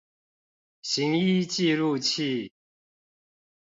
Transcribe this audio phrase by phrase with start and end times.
[0.81, 2.51] 行醫記錄器